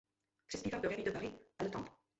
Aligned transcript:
Přispíval 0.47 0.81
do 0.81 0.89
"Revue 0.89 1.05
de 1.05 1.11
Paris" 1.11 1.31
a 1.59 1.63
"Le 1.63 1.69
Temps". 1.69 1.91